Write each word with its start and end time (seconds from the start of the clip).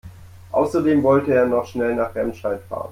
Außerdem 0.51 1.03
wollte 1.03 1.31
er 1.31 1.45
noch 1.45 1.67
schnell 1.67 1.93
nach 1.93 2.15
Remscheid 2.15 2.63
fahren 2.63 2.89